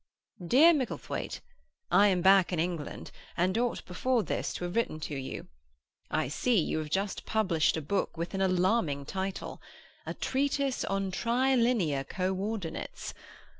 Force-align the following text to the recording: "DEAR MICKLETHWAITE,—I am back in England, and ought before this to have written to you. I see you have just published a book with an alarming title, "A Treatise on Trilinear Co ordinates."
"DEAR 0.43 0.73
MICKLETHWAITE,—I 0.73 2.07
am 2.07 2.23
back 2.23 2.51
in 2.51 2.57
England, 2.57 3.11
and 3.37 3.55
ought 3.55 3.85
before 3.85 4.23
this 4.23 4.51
to 4.55 4.63
have 4.63 4.75
written 4.75 4.99
to 5.01 5.15
you. 5.15 5.45
I 6.09 6.27
see 6.27 6.59
you 6.59 6.79
have 6.79 6.89
just 6.89 7.23
published 7.23 7.77
a 7.77 7.83
book 7.83 8.17
with 8.17 8.33
an 8.33 8.41
alarming 8.41 9.05
title, 9.05 9.61
"A 10.07 10.15
Treatise 10.15 10.83
on 10.85 11.11
Trilinear 11.11 12.03
Co 12.05 12.33
ordinates." 12.33 13.13